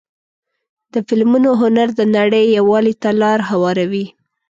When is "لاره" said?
3.21-3.45